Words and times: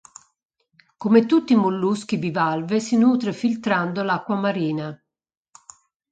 Come 0.97 1.27
tutti 1.27 1.53
i 1.53 1.55
molluschi 1.55 2.17
bivalve 2.17 2.79
si 2.79 2.97
nutre 2.97 3.33
filtrando 3.33 4.01
l’acqua 4.01 4.33
marina. 4.35 4.99